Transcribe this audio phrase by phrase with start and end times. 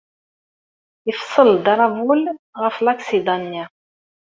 [1.11, 2.23] Ifeṣṣel-d arabul
[2.61, 3.63] ɣef laksida-nni.